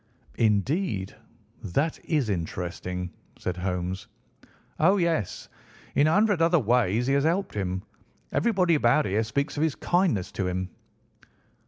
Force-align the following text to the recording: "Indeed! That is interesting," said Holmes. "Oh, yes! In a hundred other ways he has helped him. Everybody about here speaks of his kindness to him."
"Indeed! 0.39 1.15
That 1.61 2.03
is 2.03 2.27
interesting," 2.31 3.11
said 3.37 3.55
Holmes. 3.57 4.07
"Oh, 4.79 4.97
yes! 4.97 5.47
In 5.93 6.07
a 6.07 6.11
hundred 6.13 6.41
other 6.41 6.57
ways 6.57 7.05
he 7.05 7.13
has 7.13 7.23
helped 7.23 7.53
him. 7.53 7.83
Everybody 8.31 8.73
about 8.73 9.05
here 9.05 9.21
speaks 9.23 9.57
of 9.57 9.61
his 9.63 9.75
kindness 9.75 10.31
to 10.31 10.47
him." 10.47 10.71